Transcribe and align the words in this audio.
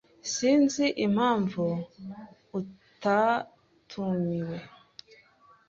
Sinzi 0.33 0.83
impamvu 1.05 1.65
atatumiwe. 2.59 4.57